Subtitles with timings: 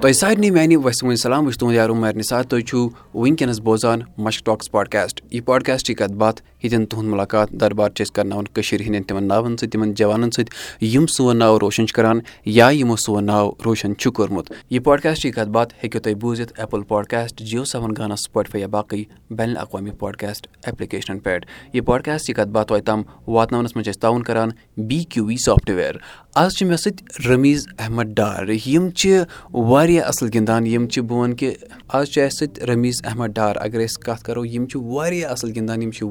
[0.00, 4.00] تۄہہِ سارنٕے میانہِ وسمٕنۍ سلام بہٕ چھُس تُہُنٛد یارو مہرنہِ ساتھ تُہۍ چھِو وٕنکیٚنس بوزان
[4.18, 8.80] مشک ٹاکس پاڈکاسٹ یہِ پاڈکاسٹٕچ کتھ باتھ ییٚتٮ۪ن تُہُنٛد مُلاقات دربار چھِ أسۍ کرناوان کٔشیٖر
[8.80, 12.96] ہِنٛدٮ۪ن تِمن ناوَن سۭتۍ تِمن جوانن سۭتۍ یِم سون ناو روشن چھِ کران یا یِمو
[12.96, 17.64] سون ناو روشن چھُ کوٚرمُت۔ یہِ پاڈکاسٹٕچ کتھ باتھ ہیٚکِو تُہۍ بوٗزِتھ ایپٕل پاڈکاسٹ جیو
[17.64, 22.84] سیون گانا سُپاٹفاے یا باقٕے بین الاقوامی پاڈکاسٹ ایپلِکیشنن پٮ۪ٹھ۔ یہِ پاڈکاسٹٕچ کتھ باتھ توتہِ
[22.84, 25.94] تام واتناونس منٛز چھِ أسۍ تعاوُن کران بی کیوٗ وی سافٹویر
[26.34, 31.18] آز چھِ مےٚ سۭتۍ رمیٖز احمد ڈار۔ یِم چھِ واریاہ اَصٕل گِنٛدان یِم چھِ بہٕ
[31.18, 31.54] وَنہٕ کہِ
[31.88, 35.50] آز چھُ اَسہِ سۭتۍ رمیٖز احمد ڈار۔ اگر أسۍ کَتھ کَرو یِم چھِ واریاہ اَصٕل
[35.56, 36.06] گِنٛدان یِم چھِ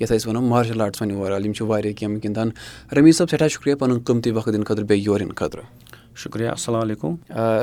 [0.00, 2.50] یَتھ أسۍ وَنو مارشَل آرٹٕس وَنو اوٚوَرآل یِم چھِ واریاہ کینٛہہ گِنٛدان
[2.96, 5.64] رمیٖز صٲب سٮ۪ٹھاہ شُکریہ پَنُن قۭمتی وقت دِنہٕ خٲطرٕ بیٚیہِ یور یِنہٕ خٲطرٕ۔
[6.22, 7.14] شُکریہ السلام علیکُم۔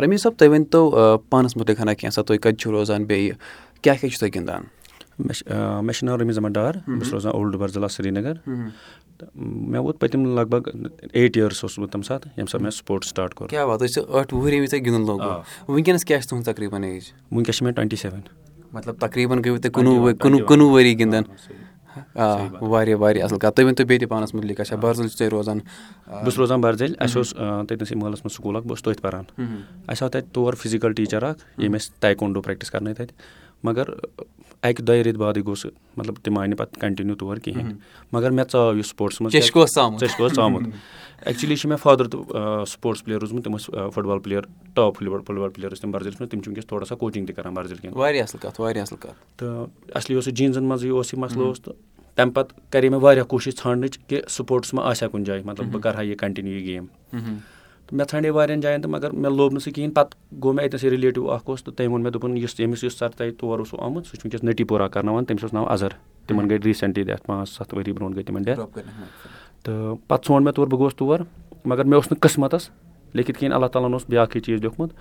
[0.03, 3.33] رمیٖز صٲب تُہۍ ؤنۍتو پانَس مُتعلِق ہنا کینٛژھا تُہۍ کَتہِ چھُو روزان بیٚیہِ
[3.81, 4.63] کیٛاہ کیٛاہ چھُو تُہۍ گِنٛدان؟
[5.19, 5.51] مےٚ چھِ
[5.83, 8.33] مےٚ چھُ ناو رمیٖز احمد ڈار بہٕ چھُس روزان اولڈٕ بَرزِلا سرینگر۔
[9.17, 10.67] تہٕ مےٚ ووت پٔتِم لگ بگ
[11.13, 13.89] ایٹ یِیٲرٕس اوسُس بہٕ تَمہِ ساتہٕ ییٚمہِ ساتہٕ مےٚ سپوٹٕس سٹاٹ کوٚر۔ کیٛاہ وات تُہۍ
[13.93, 15.31] چھِ ٲٹھ وُہُر ییٚمہِ وِزِ تۄہہِ گِنٛدُن لوگوُ
[15.67, 18.21] وٕنکیٚنَس کیٛاہ چھِ تُہُنٛد تقریٖباً ایج وٕنکیٚس چھِ مےٚ ٹُوَنٹی سیٚوَن
[18.73, 21.23] مطلب تقریٖباً گٔیوٕ تۄہہِ کُنوُہ کُنوُہ کُنوُہ ؤری گِنٛدان
[22.15, 22.25] آ
[22.61, 25.59] واریاہ واریاہ اَصٕل کَتھ تُہۍ ؤنۍتو بیٚیہِ تہِ پانَس مُتعلِق اچھا بَرزُل چھُو تُہۍ روزان
[26.07, 27.29] بہٕ چھُس روزان بَرزٔلۍ اَسہِ اوس
[27.67, 29.23] تٔتنَسٕے محلَس منٛز سکوٗل اَکھ بہٕ اوسُس تٔتھۍ پَران
[29.87, 33.13] اَسہِ آو تَتہِ تور فِزِکَل ٹیٖچَر اَکھ ییٚمۍ اَسہِ ٹایکونڈو پرٛٮ۪کٹِس کَرنٲے تَتہِ
[33.63, 33.83] مگر
[34.61, 37.73] اَکہِ دۄیہِ ریٚتۍ بادٕے گوٚو سُہ مطلب تِم آے نہٕ پَتہٕ کَنٹِنیوٗ تور کِہیٖنۍ۔
[38.11, 39.35] مگر مےٚ ژاو یہِ سپوٹسَس منٛز
[40.35, 40.63] ژامُت۔
[41.25, 42.19] ایٚکچُؤلی چھِ مےٚ فادَر تہِ
[42.67, 44.41] سپوٹٕس پٕلیر روٗزمُت تِم ٲسۍ football player
[44.73, 47.53] top football player ٲسۍ تِم بَرزٔلِس منٛز تِم چھِ وٕنکیٚس تھوڑا سا کوچِنٛگ تہِ کَران
[47.53, 51.13] بَرزٔلۍ کٮ۪ن واریاہ اَصٕل کَتھ واریاہ اَصٕل کَتھ۔ تہٕ اَصلی اوس یہِ جیٖنزَن منٛزٕے اوس
[51.13, 51.73] یہِ مَسلہٕ اوس تہٕ
[52.15, 55.67] تَمہِ پَتہٕ کَرے مےٚ واریاہ کوٗشِش ژھانٛڈنٕچ کہِ سپوٹٕس ما آسہِ ہا کُنہِ جایہِ مطلب
[55.71, 56.85] بہٕ کَرٕ ہا یہِ کَنٹِنیوٗ یہِ گیم
[57.87, 60.65] تہٕ مےٚ ژھانٛڈے واریاہَن جایَن تہٕ مگر مےٚ لوٚب نہٕ سُہ کِہیٖنۍ پَتہٕ گوٚو مےٚ
[60.65, 63.59] اَتؠسٕے رِلیٹِو اَکھ اوس تہٕ تٔمۍ ووٚن مےٚ دوٚپُن یُس ییٚمِس یُس سَر تۄہہِ تور
[63.59, 65.89] اوسوُ آمُت سُہ چھُ وٕنکیٚس نٔٹی پورہ کَرناوان تٔمِس اوس ناو اَظہر
[66.27, 68.59] تِمَن گٔے ریٖسٮ۪نٛٹلی ڈیتھ پانٛژھ سَتھ ؤری برونٛٹھ گٔے تِمَن ڈیتھ
[69.63, 71.19] تہٕ پَتہٕ ژھونٛڈ مےٚ تور بہٕ گوس تور
[71.65, 72.69] مگر مےٚ اوس نہٕ قٕسمَتَس
[73.13, 74.91] لیکِتھ کِہیٖنۍ اللہ تعالیٰ ہَن اوس بیٛاکھٕے چیٖز لیوٗکھمُت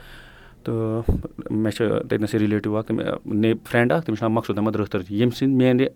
[0.64, 1.02] تہٕ
[1.50, 5.34] مےٚ چھِ تٔتنَسٕے رِلیٹِو اَکھ نے فرٛٮ۪نٛڈ اَکھ تٔمِس چھُ ناو مقصوٗد احمد رٲتھٕر ییٚمہِ
[5.34, 5.86] سٕنٛدۍ میٛانہِ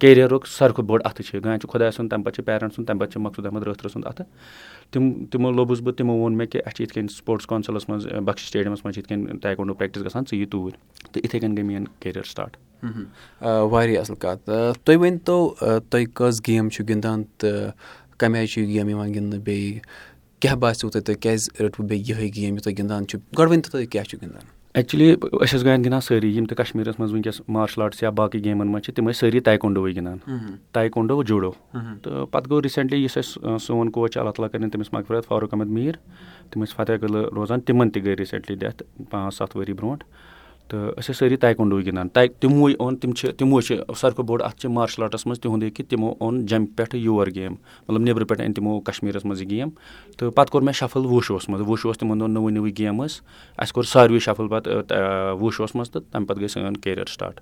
[0.00, 3.00] کیریَرُک ساروی کھۄتہٕ بوٚڑ اَتھٕ چھِ گانٛچہِ خۄداے سُنٛد تَمہِ پَتہٕ چھِ پیرَنٛٹ سُنٛد تَمہِ
[3.00, 4.26] پَتہٕ چھِ مقصوٗد احمد رٲتھرٕ سُنٛد اَتھٕ۔
[4.92, 8.06] تِم تِمو لوٚبُس بہٕ تِمو ووٚن مےٚ کہِ اَسہِ چھِ یِتھ کٔنۍ سپوٹٕس کونسَلَس منٛز
[8.24, 10.76] بخش سٹیڈیَمَس منٛز چھِ یِتھ کٔنۍ ٹایکونڈو پرٛٮ۪کٹِس گژھان ژٕ یہِ توٗرۍ۔
[11.12, 12.56] تہٕ یِتھَے کٔنۍ گٔے میٛٲنۍ کیریَر سٹاٹ۔
[13.44, 14.50] واریاہ اَصٕل کَتھ۔
[14.84, 15.54] تُہۍ ؤنۍتو
[15.90, 17.70] تُہۍ کٔژ گیم چھِو گِنٛدان تہٕ
[18.18, 19.80] کَمہِ آیہِ چھِ یہِ گیم یِوان گِنٛدنہٕ بیٚیہِ؟
[20.40, 23.70] کیٛاہ باسیٚو تۄہہِ تُہۍ کیٛازِ رٔٹوٕ بیٚیہِ یِہوٚے گیم یہِ تُہۍ گِنٛدان چھُو؟ گۄڈٕ ؤنۍتو
[23.70, 27.40] تُہۍ کیٛاہ چھُو گِنٛدان ایٚکچُؤلی أسۍ ٲسۍ گٔیَن گِنٛدان سٲری یِم تہِ کَشمیٖرَس منٛز وٕنکیٚس
[27.56, 30.18] مارشَل آرٹٕس یا باقٕے گیمَن منٛز چھِ تِم ٲسۍ سٲری تایکونڈوٕے گِنٛدان.
[30.72, 34.92] تایکونڈو جوٗڈو تہٕ پَتہٕ گوٚو ریٖسٮ۪نٛٹلی یُس اَسہِ سون کوچ چھِ اللہ تعالیٰ کٔرِنۍ تٔمِس
[34.92, 35.96] مغفرت فاروق احمد میٖر.
[36.50, 40.04] تِم ٲسۍ فتح قلعہٕ روزان تِمَن تہِ گٔے ریٖسٮ۪نٛٹلی ڈیتھ پانٛژھ سَتھ ؤری برونٛٹھ
[40.68, 44.26] تہٕ أسۍ ٲسۍ سٲری تایکونڈوٕے گِنٛدان تاے تِموٕے اوٚن تِم چھِ تِمو چھِ ساروی کھۄتہٕ
[44.26, 47.52] بوٚڑ اَتھ چھِ مارشَل آرٹَس منٛز تِہُنٛدُے کہِ تِمو اوٚن جَمہِ پٮ۪ٹھٕ یور گیم۔
[47.88, 49.68] مطلب نیٚبرٕ پٮ۪ٹھ أنۍ تِمو کَشمیٖرَس منٛز یہِ گیم۔
[50.18, 53.20] تہٕ پَتہٕ کوٚر مےٚ شَفٕل وُشوٗوَس منٛز۔ وُشوٗ اوس تِمَن دۄہَن نٔوٕے نٔوٕے گیم ٲس
[53.58, 57.40] اَسہِ کوٚر ساروٕے شَفٕل پَتہٕ وُشوٗوَس منٛز تہٕ تَمہِ پَتہٕ گٔے سٲنۍ کیریَر سٹاٹ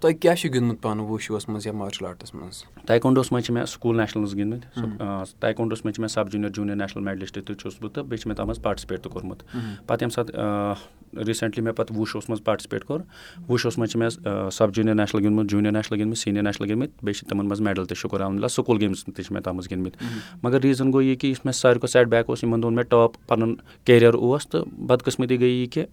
[0.00, 3.64] تۄہہِ کیٛاہ چھُ گِنٛدمُت پانہٕ وُشوٗوَس منٛز یا مارشَل آرٹَس منٛز؟ ٹایکونڈوَس منٛز چھِ مےٚ
[3.64, 7.90] سکوٗل نیشنَلٕز گِنٛدمٕتۍ۔ ٹایکونڈوَس منٛز چھِ مےٚ sub junior junior national medalist تہِ چھُس بہٕ
[7.92, 9.42] تہٕ بیٚیہِ چھِ مےٚ تَتھ منٛز پاٹسِپیٹ تہِ کوٚرمُت۔
[9.86, 13.00] پَتہٕ ییٚمہِ ساتہٕ ریٖسٮ۪نٛٹلی مےٚ پَتہٕ وُشوٗوَس منٛز پاٹسِپیٹ کوٚر
[13.48, 17.16] وُشوٗوَس منٛز چھِ مےٚ سَب جوٗنیَر نیشنَل گِنٛدمُت جوٗنیَر نیشنَل گِنٛدمٕتۍ سیٖنیَر نیشنَل گِنٛدمٕتۍ بیٚیہِ
[17.16, 20.38] چھِ تِمَن منٛز میڈَل تہِ شُکُر الحمدُاللہ سکوٗل گیمٕز تہِ چھِ مےٚ تَتھ منٛز گِنٛدمٕتۍ۔
[20.42, 22.84] مگر ریٖزَن گوٚو یہِ کہِ یُس مےٚ ساروی کھۄتہٕ سیٹ بیک اوس یِمَن دۄہَن مےٚ
[22.84, 25.84] ٹاپ پَنُن کیریَر اوس تہٕ بدقٕسمٔتی گٔے یہِ کہِ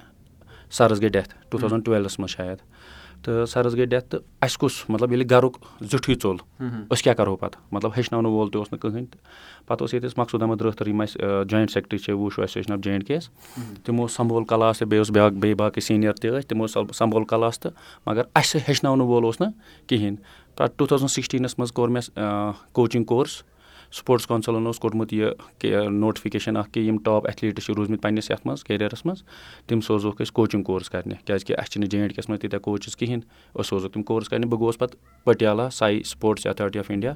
[0.72, 2.58] سَرَس گٔے ڈیتھ ٹوٗ تھَوزَنٛڈ ٹُوٮ۪لَس منٛز شاید
[3.24, 5.58] تہٕ سَرَس گٔے ڈیتھ تہٕ اَسہِ کُس مطلب ییٚلہِ گَرُک
[5.92, 6.38] زِٹھُے ژوٚل
[6.92, 9.22] أسۍ کیٛاہ کَرہو پَتہٕ؟ مطلب ہیٚچھناونہٕ وول تہِ اوس نہٕ کٕہٕنۍ تہٕ
[9.68, 12.80] پَتہٕ اوس ییٚتہِ اَسہِ مقصوٗد احمد رٲتھٕر یِم اَسہِ جویِنٛٹ سیٚکرٹری چھِ Wushu association of
[12.84, 13.30] J and K یَس
[13.84, 17.60] تِمو سَمبول کَلاس تہٕ بیٚیہِ اوس بیٛاکھ بیٚیہِ باقٕے سیٖنیَر تہِ ٲسۍ تِمو سَمبول کَلاس
[17.60, 17.72] تہٕ
[18.06, 19.52] مگر اَسہِ ہیٚچھناونہٕ وول اوس نہٕ
[19.88, 20.18] کِہیٖنۍ۔
[20.56, 23.42] پَتہٕ ٹوٗ تھَوزَنٛڈ سِکِسٹیٖنَس منٛز کوٚر مےٚ کوچِنٛگ کورس
[23.92, 28.48] سپوٹٕس کونسَلَن اوس کوٚرمُت یہِ نوٹِفِکیشَن اَکھ کہِ یِم ٹاپ ایتھلیٖٹٕس چھِ روٗدمٕتۍ پنٛنِس یَتھ
[28.48, 29.24] منٛز کیریَرَس منٛز
[29.68, 32.64] تِم سوزوکھ أسۍ کوچِنٛگ کورس کَرنہِ کیٛازِکہِ اَسہِ چھِنہٕ جے اینٛڈ کے یَس منٛز تیٖتیٛاہ
[32.64, 33.22] کوچِز کِہیٖنۍ
[33.56, 37.14] أسۍ سوزوکھ تِم کورس کَرنہِ۔ بہٕ گوس پَتہٕ پٔٹیالا ساے سپوٹٕس ایتھارٹی آف اِنڈیا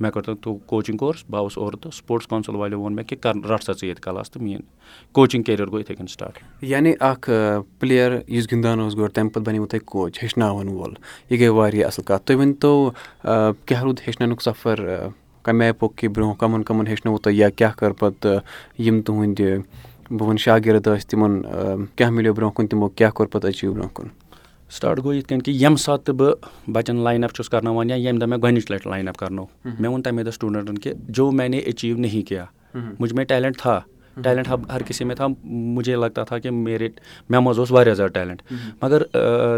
[0.00, 3.18] مےٚ کٔر تَتھ کوچِنٛگ کورس۔ بہٕ آوُس اورٕ تہٕ سپوٹٕس کونسَل والیو ووٚن مےٚ کہِ
[3.50, 7.30] رَٹ سا ژٕ ییٚتہِ کَلاس تہٕ میٛٲنۍ کوچِنٛگ کیریَر گوٚو یِتھَے کٔنۍ سٹاٹ یعنی اکھ
[7.78, 10.94] پٕلیر یُس گِنٛدان اوس گۄڈٕ تَمہِ پَتہٕ بَنیوٕ تۄہہِ کوچ ہیٚچھناوَن وول۔
[11.30, 12.90] یہِ گٔے واریاہ اَصٕل کَتھ۔ تُہۍ ؤنۍتو
[13.22, 15.08] کیٛاہ روٗد ہیٚچھناونُک سفر
[15.46, 18.40] کَمہِ آیہِ پوٚک کہِ برونٛہہ کَمَن کَمَن ہیٚچھنووُ تۄہہِ یا کیٛاہ کٔر پَتہٕ
[18.78, 19.60] یِم تُہٕنٛدۍ
[20.10, 21.40] بہٕ وَنہٕ شاگِرد ٲسۍ تِمَن
[21.96, 24.08] کیٛاہ مِلیو برونٛہہ کُن تِمو کیٛاہ کوٚر پَتہٕ أچیٖو برونٛہہ کُن؟
[24.76, 27.96] سٹاٹ گوٚو یِتھ کٔنۍ کہِ ییٚمہِ ساتہٕ تہِ بہٕ بَچَن لاین اَپ چھُس کَرناوان یا
[27.96, 31.30] ییٚمہِ دۄہ مےٚ گۄڈنِچ لَٹہِ لاین اَپ کَرنو مےٚ ووٚن تَمے دۄہ سٹوٗڈَنٛٹَن کہِ جو
[31.30, 32.46] مینے ایچیٖو نہیں کیٛاہ
[33.00, 33.80] مُجھ مےٚ ٹیلٮ۪نٛٹ تھا
[34.22, 36.88] ٹیلٮ۪نٛٹ ہر کِسی مےٚ تھا مُجھے لگتا تھا کہِ میرے
[37.28, 38.42] مےٚ منٛز اوس واریاہ زیادٕ ٹیلٮ۪نٛٹ
[38.82, 39.02] مگر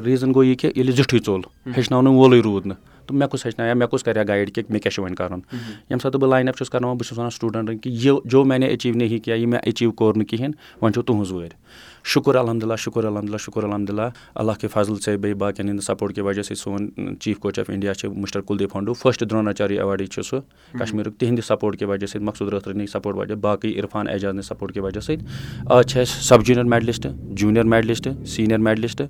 [0.05, 2.77] ریٖزَن گوٚو یہِ کہِ ییٚلہِ زِٹھُے ژوٚل ہیٚچھناونہٕ وولُے روٗد نہٕ
[3.09, 6.01] تہٕ مےٚ کُس ہیٚچھنایا مےٚ کُس کَرِ گایِڈ کہِ مےٚ کیاہ چھُ وۄنۍ کَرُن؟ ییٚمہِ
[6.03, 8.67] ساتہٕ بہٕ لاین اَپ چھُس کَرناوان بہٕ چھُس وَنان سٹوٗڈنٛٹَن کہِ یہِ جو مےٚ نے
[8.67, 10.53] ایٚچیٖو نہیں کینٛہہ یہِ مےٚ ایٚچیٖو کوٚر نہٕ کِہیٖنۍ
[10.83, 11.57] وۄنۍ چھو تُہٕنٛز وٲرۍ۔
[12.05, 16.25] شُکُر الحمدُاللہ شُکُر الحمدُاللہ شُکُر الحمدُاللہ۔ اللہ کے فضل سے بیٚیہِ باقٕیَن ہِنٛدِ سپوٹ کہِ
[16.25, 16.89] وجہ سۭتۍ سون
[17.21, 20.41] چیٖف کوچ آف اِنڈیا چھِ mister Kuldeep Fundoo first Dronacharya awardee چھُ سُہ
[20.79, 24.83] کشمیٖرُک تِہِنٛدِ سپوٹ کہِ وجہ سۭتۍ مقصوٗد رٲترٕنی سپوٹ وجہ باقٕے عرفان اعجازنہِ سپوٹ کہِ
[24.83, 25.25] وجہ سۭتۍ۔
[25.67, 27.07] آز چھِ اَسہِ sub junior medalist
[27.37, 29.03] junior medalist senior medalist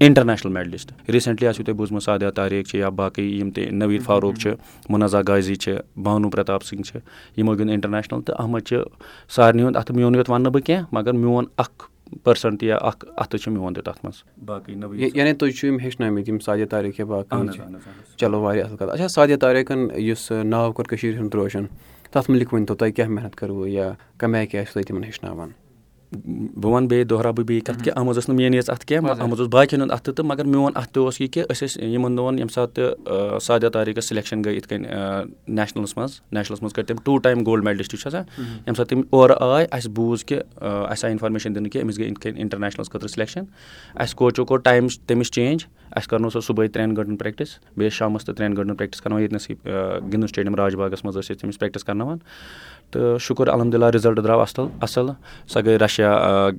[0.00, 4.36] international medalist recently آسوٕ تۄہہِ بوٗزمُت سادیا تاریک چھِ یا باقٕے یِم تہِ نویٖد فاروق
[4.42, 4.52] چھِ
[4.90, 6.98] مُنزا غازی چھِ بانوٗ پرتاپ سِنگھ چھِ
[7.36, 8.76] یِمو گِنٛد اِنٹرنیشنل تہٕ اَتھ منٛز چھِ
[9.34, 11.88] سارنٕے ہُنٛد اَتھٕ میون یوت وَنہٕ نہٕ بہٕ کینٛہہ مگر میون اکھ
[12.22, 16.28] پٔرسَنٹ یا اکھ اَتھٕ چھُ میون تہِ تَتھ منٛز۔ باقٕے یعنی تُہۍ چھِو یِم ہیٚچھنٲمٕتۍ
[16.28, 17.70] یِم سادیا تاریک یا باقٕے
[18.16, 21.64] چلو واریاہ اَصٕل کَتھ۔ اچھا سادیا تاریکَن یُس ناو کوٚر کٔشیٖرِ ہُنٛد روشَن
[22.10, 25.50] تَتھ مُتعلِق ؤنۍتو تۄہہِ کیٛاہ محنت کٔروٕ یا کَمہِ آیہِ کیٛاہ ٲسِو تُہۍ تِمَن ہیٚچھناوان
[26.14, 28.86] بہٕ وَنہٕ بیٚیہِ دۄہراو بہٕ بیٚیہِ کَتھ کہِ اَتھ منٛز ٲس نہٕ میٛٲنۍ یٲژ اَتھٕ
[28.86, 31.42] کینٛہہ اَتھ منٛز اوس باقٕیَن ہُنٛد اَتھٕ تہٕ مگر میون اَتھٕ تہِ اوس یہِ کہِ
[31.50, 34.86] أسۍ ٲسۍ یِمَن دۄہَن ییٚمہِ ساتہٕ تہِ سادیا تاریکَس سِلٮ۪کشَن گٔے یِتھ کٔنۍ
[35.48, 39.02] نیشنَلَس منٛز نیشنَلَس منٛز کٔرۍ تٔمۍ ٹوٗ ٹایم گولڈ میڈلِسٹ چھُ آسان۔ ییٚمہِ ساتہٕ تِم
[39.10, 42.90] اورٕ آے اَسہِ بوٗز کہِ اَسہِ آے اِنفارمیشَن دِنہٕ کہِ أمِس گٔے یِتھ کٔنۍ اِنٹَرنیشنَلَس
[42.90, 43.44] خٲطرٕ سِلٮ۪کشَن
[43.94, 47.96] اَسہِ کوچو کوٚر ٹایم تٔمِس چینٛج اَسہِ کَرنو سۄ صُبحٲے ترٛٮ۪ن گٲنٛٹَن پرٛٮ۪کٹِس بیٚیہِ ٲسۍ
[47.98, 49.54] شامَس تہٕ ترٛٮ۪ن گٲنٛٹَن پرٛٮ۪کٹِس کَرناوان ییٚتنَسٕے
[50.12, 52.18] گِنٛدُن سٹیڈیَم راج باغَس منٛز ٲسۍ أسۍ تٔمِس پرٛٮ۪کٹِس کَرناوان
[52.90, 55.10] تہٕ شُکُر الحمدُاللہ رِزَلٹ درٛاو اَصٕل اَصٕل
[55.52, 56.10] سۄ گٔے رَشیا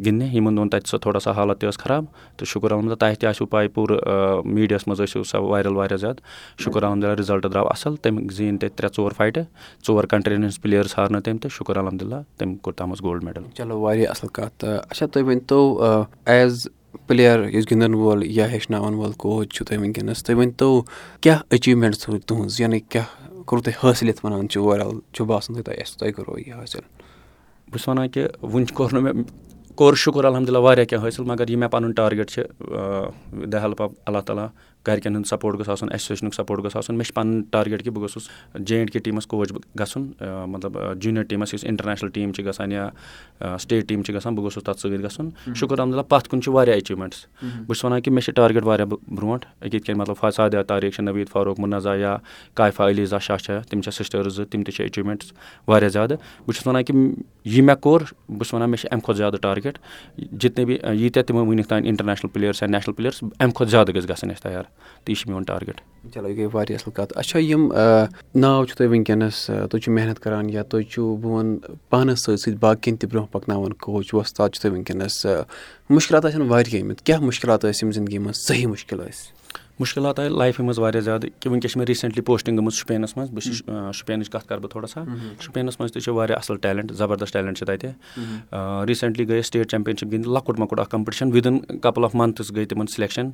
[0.06, 2.06] گِنٛدنہِ یِمَن دۄہَن تَتہِ سۄ تھوڑا سا حالت تہِ ٲس خراب
[2.38, 6.22] تہٕ شُکُر الحمدُاللہ تۄہہِ تہِ آسِوٕ پَے پوٗرٕ میٖڈیاہَس منٛز ٲسِو سۄ وایرَل واریاہ زیادٕ
[6.64, 9.44] شُکُر الحمدُاللہ رِزَلٹ درٛاو اَصٕل تٔمۍ زیٖنۍ تَتہِ ترٛےٚ ژور فایٹہٕ
[9.88, 13.44] ژور کَنٹرٛیٖیَن ہٕنٛز پٕلیٲرٕس ہارنہٕ تٔمۍ تہٕ شُکُر الحمدُاللہ تٔمۍ کوٚر تَتھ منٛز گولڈ میڈَل
[13.58, 16.68] چلو واریاہ اَصٕل کَتھ اچھا تُہۍ ؤنۍتو ایز
[17.08, 20.82] پٕلیر یُس گِنٛدَن وول یا ہیٚچھناوَن وول کوچ چھُو تُہۍ وٕنکیٚنَس تُہۍ ؤنۍتو
[21.22, 23.08] کیٛاہ أچیٖومٮ۪نٛٹ چھُو تُہٕنٛز یعنی کیٛاہ
[23.46, 26.82] کوٚروٕ تۄہہِ حٲصِل یَتھ وَنان چھِ اوٚوَرآل چھُ باسان تۄہہِ اَسہِ تۄہہِ کوٚروٕ یہِ حٲصِل
[27.72, 29.24] بہٕ چھُس وَنان کہِ وٕنہِ کوٚر نہٕ مےٚ
[29.76, 33.92] کوٚر شُکُر الحمدُاللہ واریاہ کینٛہہ حٲصِل مگر یہِ مےٚ پَنُن ٹارگیٹ چھِ دَ ہٮ۪لٕپ آف
[34.06, 34.48] اللہ تعالیٰ
[34.88, 38.02] گَرِکٮ۪ن ہُنٛد سپوٹ گوٚژھ آسُن ایسوسیشنُک سپوٹ گوٚژھ آسُن۔ مےٚ چھِ پَنُن ٹارگیٹ کہِ بہٕ
[38.02, 38.30] گوٚژھُس
[38.66, 40.12] جے اینٛڈ کے ٹیٖمَس کوچ گژھُن
[40.52, 42.90] مطلب جوٗنیر ٹیٖمَس یُس اِنٹَرنیشنَل ٹیٖم چھِ گژھان یا
[43.60, 46.76] سٹیٹ ٹیٖم چھِ گژھان بہٕ گوٚژھُس تَتھ سۭتۍ گژھُن۔ شُکُر الحمدُاللہ پَتھ کُن چھِ واریاہ
[46.76, 50.62] ایٚچیٖومٮ۪نٛٹٕس بہٕ چھُس وَنان کہِ مےٚ چھِ ٹارگیٹ واریاہ برونٛٹھ۔ أکہِ یِتھ کٔنۍ مطلب فاسادیا
[50.68, 52.16] تاریک چھِ نویٖد فاروق مُنزا یا
[52.56, 55.34] کایفا علیٖزا شاہ چھےٚ تِم چھےٚ سِسٹٲرٕز زٕ تِم تہِ چھِ ایٚچیٖومٮ۪نٛٹٕس
[55.68, 56.16] واریاہ زیادٕ۔
[56.46, 56.96] بہٕ چھُس وَنان کہِ
[57.46, 59.78] یہِ مےٚ کوٚر بہٕ چھُس وَنان مےٚ چھِ اَمہِ کھۄتہٕ زیادٕ ٹارگیٹ۔
[60.18, 64.10] جِتنے بہِ ییٖتیٛاہ تِمو وٕنیُک تانۍ اِنٹَرنیشنَل پٕلیٲرٕس یا نیشنَل پٕلیٲرٕس اَمہِ کھۄتہٕ زیادٕ گژھِ
[64.10, 64.64] گژھٕنۍ اَسہِ تیار
[65.04, 65.82] تہٕ چھِ میون ٹارگیٹ۔
[66.14, 67.72] چلو یہِ گٔے واریاہ اَصٕل کَتھ۔ اچھا یِم
[68.42, 69.38] ناو چھُو تۄہہِ وٕنکیٚنَس
[69.70, 73.32] تُہۍ چھِو محنت کَران یا تُہۍ چھُو بہٕ وَنہٕ پانَس سۭتۍ سۭتۍ باقٕیَن تہِ برونٛہہ
[73.32, 75.26] پَکناوان کوچ وۄستاد چھُو تۄہہِ وٕنکیٚنَس
[75.90, 79.34] مُشکِلات آسن واریاہ آمٕتۍ کیٛاہ مُشکِلات ٲسۍ یِم زندگی منٛز؟ صحیح مُشکِل ٲسۍ
[79.80, 83.30] مُشکِلات آے لایفہِ منٛز واریاہ زیادٕ کہِ وٕنکیٚس چھِ مےٚ ریٖسٮ۪نٛٹلی پوسٹِنٛگ گٔمٕژ شُپینَس منٛز.
[83.32, 85.04] بہٕ چھُس شُپینٕچ کَتھ کَرٕ بہٕ تھوڑا سا.
[85.42, 87.90] شُپینَس منٛز تہِ چھِ واریاہ اَصٕل ٹیلٮ۪نٛٹ زَبردست ٹیلٮ۪نٛٹ چھِ تَتہِ.
[88.88, 92.88] ریٖسٮ۪نٛٹلی گٔے سٹیٹ چَمپِیَنشِپ گِنٛدِ لۄکُٹ مۄکُٹ اَکھ competition within couple of months گٔے تِمَن
[92.88, 93.30] سِلٮ۪کشَن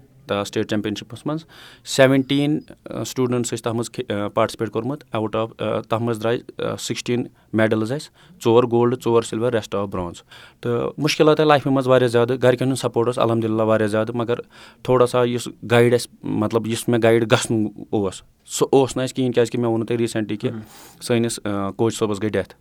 [0.48, 1.46] سٹیٹ چَمپِیَنشِپَس منٛز.
[1.86, 2.60] سٮ۪وَنٹیٖن
[3.06, 5.04] سٹوٗڈَنٛٹٕس ٲسۍ تَتھ منٛز پاٹسِپیٹ کوٚرمُت.
[5.14, 7.24] اَوُٹ آف تَتھ منٛز درٛاے سِکِسٹیٖن
[7.54, 8.10] میڈَلٕز اَسہِ
[8.44, 10.22] ژور گولڈ ژور سِلوَر رٮ۪سٹ آف برٛونٛز
[10.62, 12.36] تہٕ مُشکِلات آے لایفہِ منٛز واریاہ زیادٕ.
[12.44, 14.16] گَرِکٮ۪ن ہُنٛد سَپوٹ اوس الحمدُاللہ واریاہ زیادٕ.
[14.16, 14.40] مگر
[14.84, 19.16] تھوڑا سا یُس گایِڈ اَسہِ مطلب یُس مےٚ گایِڈ گژھُن اوس سُہ اوس نہٕ اَسہِ
[19.16, 20.50] کِہیٖنۍ کیٛازِکہِ مےٚ ووٚنوُ تۄہہِ ریٖسٮ۪نٛٹلی کہِ
[21.02, 21.40] سٲنِس
[21.76, 22.54] کوچ صٲبَس گٔے ڈٮ۪تھ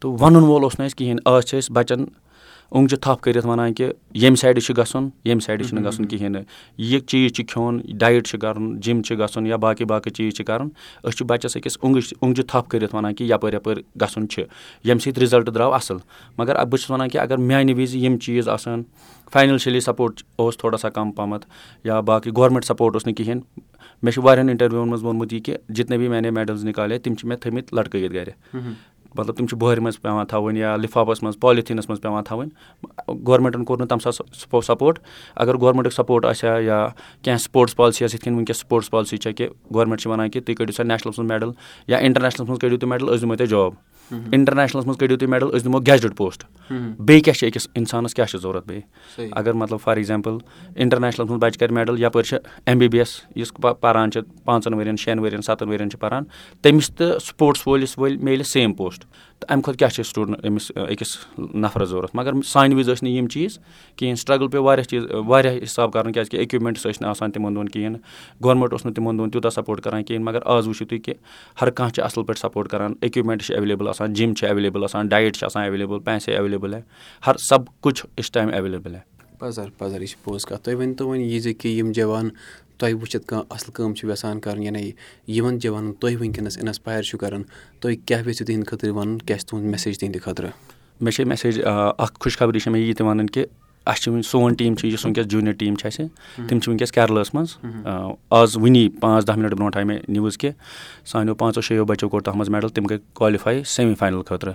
[0.00, 2.04] تہٕ وَنُن وول اوس نہٕ اَسہِ کِہیٖنۍ آز چھِ أسۍ بَچَن
[2.72, 6.42] اوٚنٛگجہِ تھپھ کٔرِتھ وَنان کہِ ییٚمہِ سایڈٕ چھُ گژھُن ییٚمہِ سایڈٕ چھُنہٕ گژھُن کِہیٖنۍ نہٕ۔
[6.78, 10.44] یہِ چیٖز چھُ کھیوٚن ڈایِٹ چھُ کَرُن جِم چھُ گژھُن یا باقٕے باقٕے چیٖز چھِ
[10.44, 10.68] کَرُن
[11.04, 14.42] أسۍ چھِ بَچَس أکِس اوٚنٛگٕج اوٚنٛگجہِ تھپھ کٔرِتھ وَنان کہِ یَپٲرۍ یَپٲرۍ گژھُن چھِ۔
[14.84, 15.96] ییٚمہِ سۭتۍ رِزَلٹ درٛاو اَصٕل۔
[16.38, 18.82] مگر بہٕ چھُس وَنان کہِ اگر میٛانہِ وِزِ یِم چیٖز آسان
[19.32, 21.46] فاینانشٔلی سَپوٹ اوس تھوڑا سا کَم پَہمَتھ
[21.84, 23.40] یا باقٕے گورمٮ۪نٛٹ سَپوٹ اوس نہٕ کِہیٖنۍ
[24.02, 27.28] مےٚ چھُ واریاہَن اِنٹَروِوَن منٛز ووٚنمُت یہِ کہِ جِتنے بی میانے میڈَلٕز نِکالے تِم چھِ
[27.28, 28.30] مےٚ تھٲمٕتۍ لَٹکٲیِتھ گَرِ
[29.14, 32.48] مطلب تِم چھِ بۄہرِ منٛز پٮ۪وان تھاوٕنۍ یا لِفافَس منٛز پالِتھیٖنَس منٛز پٮ۪وان تھاوٕنۍ۔
[33.26, 34.98] گورمٮ۪نٛٹَن کوٚر نہٕ تَمہِ ساتہٕ سَپوٹ۔
[35.36, 36.86] اگر گورمٮ۪نٛٹُک سَپوٹ آسہِ ہا یا
[37.22, 40.44] کینٛہہ سپوٹٕس پالسی آسہِ یِتھ کٔنۍ وٕنکٮ۪س سپوٹٕس پالسی چھےٚ کہِ گورمٮ۪نٛٹ چھِ وَنان کہِ
[40.44, 41.50] تُہۍ کٔڑِو سا نیشنَلَس منٛز میڈَل
[41.86, 43.72] یا اِنٹَرنیشنَلَس منٛز کٔڑِو تُہۍ میڈَل أسۍ دِمو تۄہہِ جاب
[44.10, 48.26] اِنٹَرنیشنَلَس منٛز کٔڑِو تُہۍ میڈَل أسۍ دِمو گیجٹ پوسٹ بیٚیہِ کیاہ چھِ أکِس اِنسانَس کیاہ
[48.26, 50.38] چھِ ضوٚرَتھ بیٚیہِ؟ اگر مطلب فار ایٚگزامپٕل
[50.74, 54.74] اِنٹَرنیشنَلَس منٛز بَچہِ کَرِ میڈَل یَپٲرۍ چھِ ایم بی بی ایس یُس پَران چھِ پانٛژَن
[54.74, 56.24] ؤرۍ یَن شٮ۪ن ؤرۍ یَن سَتَن ؤرۍ یَن چھِ پَران
[56.62, 59.04] تٔمِس تہٕ سپوٹٕس وٲلِس وٲلۍ میلہِ سیم پوسٹ
[59.42, 63.12] تہٕ اَمہِ کھۄتہٕ کیاہ چھِ سٹوٗڈنٛٹ أمِس أکِس نَفرَس ضوٚرَتھ؟ مگر سانہِ وِزِ ٲسۍ نہٕ
[63.12, 63.58] یِم چیٖز
[63.96, 67.68] کِہیٖنۍ سٹرٛگٕل پیٚو واریاہ چیٖز واریاہ حِساب کَرُن کیٛازِکہِ اِکوِپمٮ۪نٛٹٕس ٲسۍ نہٕ آسان تِمَن دۄہَن
[67.68, 67.98] کِہیٖنۍ
[68.44, 71.14] گورمٮ۪نٛٹ اوس نہٕ تِمَن دۄہَن تیوٗتاہ سَپوٹ کَران کِہیٖنۍ مگر آز وٕچھِو تُہۍ کہِ
[71.62, 75.08] ہر کانٛہہ چھِ اَصٕل پٲٹھۍ سَپوٹ کَران اِکوِپمٮ۪نٛٹ چھِ ایویلیبٕل آسان جِم چھِ ایویلیبٕل آسان
[75.08, 76.74] ڈایٹ چھِ آسان ایویلیبٕل پیسے ایویلیبٕل
[77.26, 78.96] ہر سب کُچھ اِس ٹایم ایویلیبٕل
[79.38, 82.28] پَزَر پَزَر یہِ چھِ پوٚز کَتھ تُہۍ ؤنۍتو وۄنۍ یہِ زِ کہِ یِم جوان
[82.82, 84.90] تۄہہِ وٕچھِتھ کانٛہہ اَصٕل کٲم چھِ یَژھان کَرٕنۍ یعنی
[85.36, 87.42] یِمَن جوانَن تُہۍ وٕنکیٚنَس اِنَسپایر چھُو کَران
[87.80, 90.50] تُہۍ کیٛاہ یژھِو تِہِنٛدِ خٲطرٕ وَنُن کیٛاہ چھِ تُہُنٛد میسیج تِہِنٛدِ خٲطرٕ؟
[91.00, 93.44] مےٚ چھِ میسیج اَکھ خۄش خبری چھےٚ مےٚ یہِ تہِ وَنٕنۍ کہِ
[93.86, 96.06] اَسہِ چھِ وٕنۍ سون ٹیٖم چھِ یُس وٕنکیٚس جوٗنیَر ٹیٖم چھِ اَسہِ
[96.48, 97.56] تِم چھِ وٕنکیٚس کیرلاہَس منٛز.
[98.30, 100.50] آز وٕنی پانٛژھ دہ مِنٹ برونٛٹھ آے مےٚ نِوٕز کہِ
[101.12, 104.54] سانیو پانٛژو شیٚیو بَچو کوٚر تَتھ منٛز میڈَل تِم گٔے کالِفاے سیمی فاینَل خٲطرٕ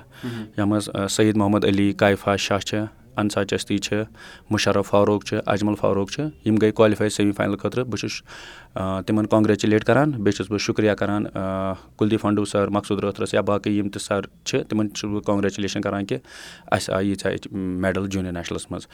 [0.57, 2.79] یَتھ منٛز سعید محمد علی کایفا شاہ چھِ
[3.17, 4.01] اَنسا چٔستی چھِ
[4.51, 8.21] مُشرف فاروق چھِ اجمل فاروق چھِ یِم گٔے کالِفاے سیمی فاینَل خٲطرٕ بہٕ چھُس
[9.05, 11.25] تِمَن کانگریچُلیٹ کَران بیٚیہِ چھُس بہٕ شُکریہ کَران
[11.97, 15.81] کُلدیپ فنڈوٗ سَر مقصوٗد رٲتھرَس یا باقٕے یِم تہِ سَر چھِ تِمَن چھُس بہٕ کانگریچُلیشَن
[15.81, 16.17] کَران کہِ
[16.71, 18.87] اَسہِ آیہِ ییٖژاہ میڈَل جوٗنیَر نیشنَلَس منٛز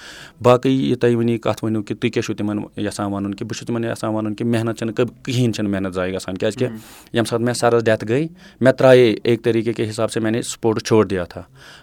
[0.44, 3.58] باقٕے یہِ تۄہہِ وٕنی کَتھ ؤنِو کہِ تُہۍ کیٛاہ چھُو تِمَن یَژھان وَنُن کہِ بہٕ
[3.58, 7.46] چھُس تِمَن یَژھان وَنُن کہِ محنت چھَنہٕ کِہیٖنۍ چھَنہٕ محنت ضایع گژھان کیٛازِکہِ ییٚمہِ ساتہٕ
[7.46, 8.28] مےٚ سَرَس ڈٮ۪تھ گٔے
[8.62, 11.42] مےٚ ترٛایے ایک طریٖقے کہِ حِساب سے میانے سپوٹٕس چھوڑ دِیا تھا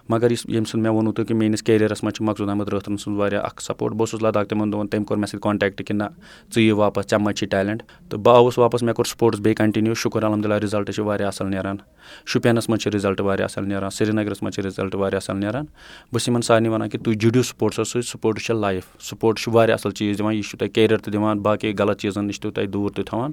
[0.08, 2.96] مگر یُس ییٚمہِ سُنٛد مےٚ ووٚنوُ تۄہہِ کہِ میٲنِس کیریَرَس منٛز چھُ مقصوٗد احمد رٲتھرَن
[2.96, 5.96] سُنٛد واریاہ اَکھ سپوٹ بہٕ اوسُس لداخ تِمَن دۄہَن تٔمۍ کوٚر مےٚ سۭتۍ کانٹیکٹ کہِ
[5.96, 6.04] نہ
[6.54, 9.56] ژٕ یہِ واپَس ژےٚ منٛز چھِ ٹیلٮ۪نٛٹ تہٕ بہٕ آوُس واپَس مےٚ کوٚر سپوٹٕس بیٚیہِ
[9.56, 11.76] کَنٹِنیوٗ شُکُر الحمدُاللہ رِزَلٹ چھِ واریاہ اَصٕل نیران.
[12.26, 15.64] شُپیَنَس منٛز چھِ رِزَلٹ واریاہ اَصٕل نیران سرینگرَس منٛز چھِ رِزَلٹ واریاہ اَصٕل نیران.
[15.64, 19.52] بہٕ چھُس یِمَن سارنٕے وَنان کہِ تُہۍ جُڑِو سپوٹسَس سۭتۍ سپوٹٕس چھِ لایف سپوٹٕس چھُ
[19.54, 22.52] واریاہ اَصٕل چیٖز دِوان یہِ چھُ تۄہہِ کیریَر تہِ دِوان باقٕے غلط چیٖزَن نِش تہِ
[22.54, 23.30] تۄہہِ دوٗر تہِ تھاوان.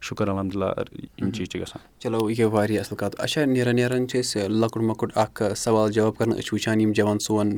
[0.00, 0.72] شُکُر الحمدُاللہ
[1.18, 1.86] یِم چیٖز چھِ گژھان.
[2.00, 3.16] چلو یہِ گٔے واریاہ اَصٕل کَتھ.
[3.18, 6.92] اچھا نیران نیران چھِ أسۍ لۄکُٹ مۄکُٹ اَکھ سوال جواب کَران أسۍ چھِ وٕچھان یِم
[6.92, 7.56] جوان سون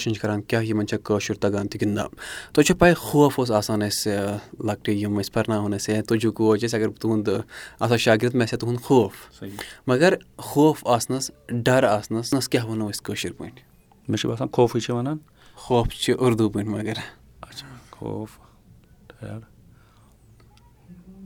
[0.00, 2.08] چھِ کَران کیٛاہ یِمَن چھےٚ کٲشُر تَگان تہِ کِنہٕ نہ۔
[2.54, 4.12] تۄہہِ چھو پَے خوف اوس آسان اَسہِ
[4.60, 7.28] لۄکٹہِ یِم ٲسۍ پَرناوان اَسہِ ہے تُجوٗ کوچ ٲسۍ اگر بہٕ تُہُنٛد
[7.80, 9.12] آسان شاگرد مےٚ آسہِ ہا تُہُنٛد خوف۔
[9.86, 13.62] مگر خوف آسنَس ڈَر آسنَس کیٛاہ وَنو أسۍ کٲشِر پٲٹھۍ؟
[14.08, 15.18] مےٚ چھُ باسان خوفٕے چھِ وَنان۔
[15.54, 16.94] خوف چھِ اُردو پٲٹھۍ مگر۔
[17.40, 18.30] اچھا خوف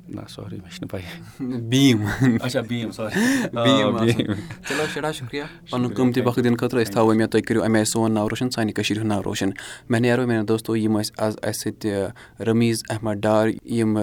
[0.08, 2.04] نہ سوری مےٚ چھِنہٕ پَیی بیٖم
[2.42, 7.62] اچھا بیٖم چلو سٮ۪ٹھاہ شُکریہ پَنُن قۭمتی وقت دِنہٕ خٲطرٕ أسۍ تھاوو مےٚ تُہۍ کٔرِو
[7.62, 9.50] اَمہِ آیہِ سون ناو روشَن سانہِ کٔشیٖرِ ہُنٛد ناو روشَن
[9.88, 13.98] مےٚ نیرو میانہِ دوستو یِم ٲسۍ آز اَسہِ سۭتۍ رمیٖز احمد ڈار یِم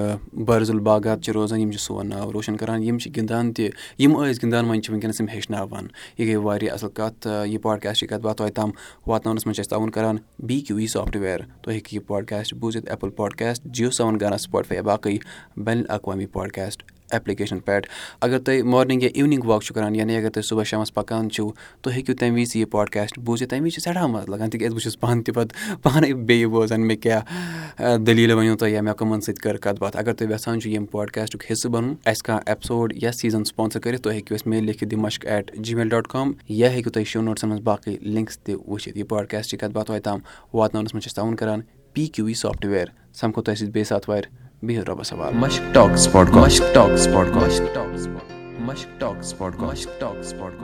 [0.46, 4.18] بَرزُل باغات چھِ روزان یِم چھِ سون ناو روشَن کَران یِم چھِ گِنٛدان تہِ یِم
[4.18, 8.22] ٲسۍ گِنٛدان وۄنۍ چھِ وٕنکٮ۪نَس یِم ہیٚچھناوان یہِ گٔے واریاہ اَصٕل کَتھ یہِ پاڈکاسٹٕچ کَتھ
[8.22, 8.72] باتھ توتہِ تام
[9.08, 10.18] واتناونَس منٛز چھِ أسۍ تعاوُن کَران
[10.48, 14.82] بی کیوٗ وی سافٹوِیَر تُہۍ ہیٚکِو یہِ پاڈکاسٹ بوٗزِتھ ایپٕل پاڈکاسٹ جِیو سیوَن گانا سٕپاٹفاے
[14.82, 15.18] باقٕے
[15.58, 16.84] بین الاقوامی پاڈکاسٹ
[17.14, 17.88] ایپلِکیشَن پٮ۪ٹھ
[18.22, 21.50] اگر تُہۍ مارنِنٛگ یا اِونِنٛگ واک چھُو کَران یعنی اگر تُہۍ صُبح شامَس پَکان چھُو
[21.82, 24.84] تُہۍ ہیٚکِو تَمہِ وِزِ یہِ پاڈکاسٹ بوٗزِتھ تَمہِ وِزِ چھِ سٮ۪ٹھاہ مَزٕ لَگان تِکیٛازِ بہٕ
[24.84, 29.22] چھُس پانہٕ تہِ پَتہٕ پانَے بیٚیہِ بوزان مےٚ کیٛاہ دٔلیٖل ؤنِو تۄہہِ یا مےٚ کٕمَن
[29.22, 32.94] سۭتۍ کٔر کَتھ باتھ اگر تُہۍ یَژھان چھُو ییٚمہِ پاڈکاسٹُک حِصہٕ بَنُن اَسہِ کانٛہہ ایپسوڈ
[33.04, 36.32] یا سیٖزَن سپانسَر کٔرِتھ تُہۍ ہیٚکِو اَسہِ میل لیکھِتھ دِ Mashk at gmail dot com
[36.50, 40.04] یا ہیٚکِو تُہۍ شو نوٹسَن منٛز باقٕے لِنکٕس تہِ وٕچھِتھ یہِ پاڈکاسٹٕچ کَتھ باتھ واتہِ
[40.04, 40.20] تام
[40.54, 41.62] واتناونَس منٛز چھِ أسۍ تعاوُن کَران
[41.94, 45.96] پی کیوٗ وی سافٹوِیَر سَمکھو تۄہہِ سۭتۍ بیٚیہِ ساتہٕ وارِ بِہِو رۄبَس حوالہٕ مشک ٹاک
[45.98, 50.62] سپاٹ مشک ٹاک سپاٹ مشک ٹاک سپاٹ مشک ٹاک سپاٹ مشک ٹاک سپاٹ